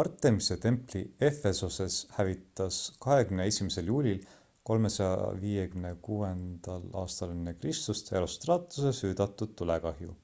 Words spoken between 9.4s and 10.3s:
tulekahju